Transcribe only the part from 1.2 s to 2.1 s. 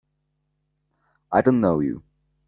I don't know you!